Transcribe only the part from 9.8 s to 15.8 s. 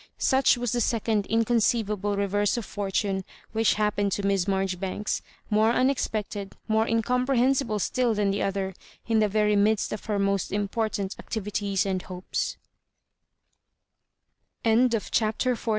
of her most important activities and hopeck CHAPTER XLV.